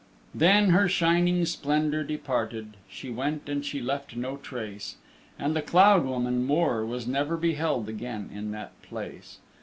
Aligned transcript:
Then 0.33 0.69
her 0.71 0.89
shining 0.89 1.45
splendor 1.45 2.03
departed: 2.03 2.75
She 2.89 3.11
went, 3.11 3.47
and 3.47 3.63
she 3.63 3.79
left 3.81 4.15
no 4.15 4.37
trace, 4.37 4.95
And 5.37 5.55
the 5.55 5.61
Cloud 5.61 6.05
woman, 6.05 6.43
Mor, 6.43 6.83
was 6.83 7.05
never 7.05 7.37
Beheld 7.37 7.87
again 7.87 8.31
in 8.33 8.49
that 8.49 8.71
place. 8.81 9.37